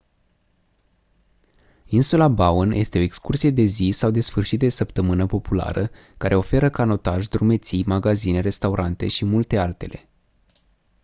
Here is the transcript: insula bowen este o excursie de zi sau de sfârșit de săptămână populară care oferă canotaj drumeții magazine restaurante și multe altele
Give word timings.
insula 1.89 2.27
bowen 2.29 2.71
este 2.71 2.97
o 2.97 3.01
excursie 3.01 3.49
de 3.51 3.61
zi 3.63 3.89
sau 3.91 4.11
de 4.11 4.21
sfârșit 4.21 4.59
de 4.59 4.69
săptămână 4.69 5.25
populară 5.25 5.89
care 6.17 6.35
oferă 6.35 6.69
canotaj 6.69 7.27
drumeții 7.27 7.83
magazine 7.83 8.39
restaurante 8.39 9.07
și 9.07 9.25
multe 9.25 9.57
altele 9.57 10.09